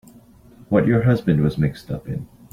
What 0.69 0.87
your 0.87 1.03
husband 1.03 1.41
was 1.43 1.59
mixed 1.59 1.91
up 1.91 2.07
in. 2.07 2.27